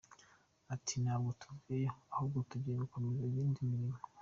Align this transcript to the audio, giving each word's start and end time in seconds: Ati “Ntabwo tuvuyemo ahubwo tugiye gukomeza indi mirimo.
Ati 0.73 0.93
“Ntabwo 1.03 1.29
tuvuyemo 1.39 2.01
ahubwo 2.13 2.39
tugiye 2.49 2.75
gukomeza 2.83 3.21
indi 3.43 3.69
mirimo. 3.71 3.99